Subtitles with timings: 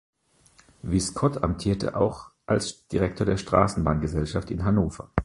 [0.81, 5.11] Wiskott amtierte auch als Direktor der Straßenbahngesellschaft in Hannover.